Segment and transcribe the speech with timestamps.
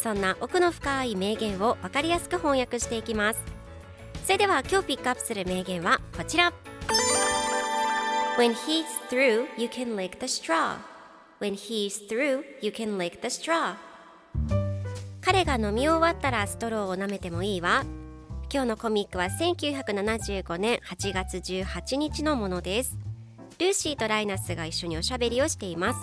[0.00, 3.40] そんな奥の深い名言を分かりやすく翻訳していきます。
[4.24, 6.52] それでは今日ピックアップする名言はこちら。
[8.38, 10.76] When he's through, you can lick the straw.
[11.40, 13.74] When he's through, you can lick the straw.
[15.20, 17.84] 彼が飲み終わったらストローを舐めてもいいわ。
[18.52, 22.96] 今日のコミックは1975年8月18日のものです。
[23.58, 26.00] ルーシーとライナスが一緒におしゃべりをしています。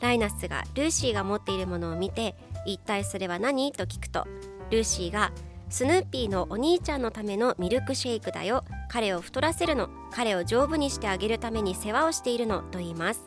[0.00, 2.36] ライナスがルーシーが持っているものを見て
[2.66, 3.72] 一体それは何？
[3.72, 4.26] と聞くと
[4.70, 5.32] ルーシーが
[5.68, 8.62] スヌーピーのお兄ちゃんのためのミルクシェイクだよ。
[8.88, 9.88] 彼を太らせるの。
[10.12, 12.62] 彼を丈夫にしてあげるために世話をしているの。
[12.62, 13.24] と言います。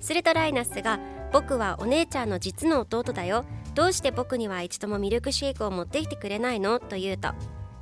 [0.00, 0.98] するとライナスが
[1.32, 3.44] 僕はお姉ちゃんの実の弟だよ。
[3.74, 6.78] どうして僕には一度もミルクシェイクを持ってきてくれないの？
[6.78, 7.30] と言うと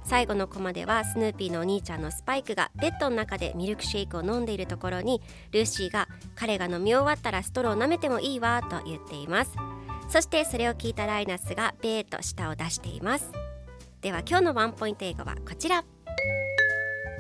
[0.05, 5.21] 最後のコマではスヌーピーのお兄ちゃんのスパイクがベッドの中でミルクシェイクを飲んでいるところに
[5.51, 8.63] ルーシーが彼が飲み終わったらストローを舐めてもいいわ。
[8.71, 9.53] と言っています。
[10.11, 13.31] そしてそれを聞いたライナスがベーと舌を出しています。
[14.01, 15.85] では今日のワンポイント英語はこちら。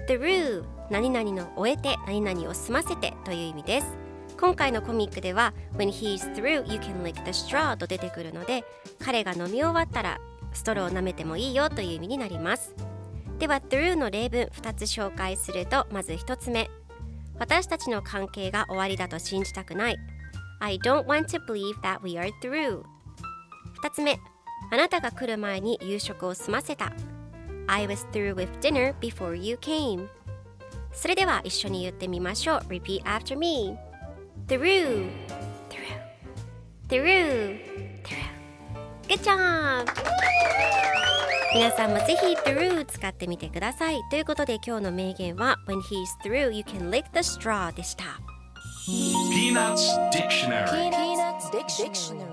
[0.08, 3.96] Through 何々の終えて何々を済ませてという意味です。
[4.40, 8.64] 今回のコミックでは When he's through you can lick the straw と出てくるので
[8.98, 10.18] 彼が飲み終わったら
[10.52, 12.74] ストローを舐めてもいいよという意味になります。
[13.38, 16.68] では through の例文2つ紹介するとまず1つ目。
[17.38, 19.96] 私たちの関係が終わりだと信じたくない。
[20.60, 22.84] I don't want to believe that we are through
[23.82, 24.18] 2つ目
[24.70, 26.92] あなたが来る前に夕食を済ませた
[27.66, 30.08] I was through with dinner before you came
[30.92, 33.76] それでは一緒に言ってみましょう Repeat after me
[34.46, 35.08] through
[35.68, 35.88] through
[36.88, 37.58] through
[38.08, 38.40] through
[39.08, 39.86] Good job!
[41.52, 48.04] 皆さんもぜひ through 使ってみてくださいということで今日の名言は When he's through you can lick the straw でした
[48.86, 52.29] Peanuts Dictionary Peanuts Dictionary.